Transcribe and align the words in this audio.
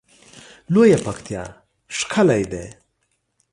لویه 0.73 0.97
پکتیا 1.05 1.43
ښکلی 1.97 2.43
ده 2.51 2.63